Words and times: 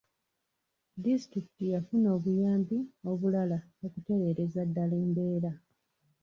Disitulikiti 1.03 1.63
yafuna 1.73 2.07
obuyambi 2.17 2.77
obulala 3.11 3.57
okutereereza 3.85 4.61
ddala 4.69 4.95
embeera. 5.05 5.51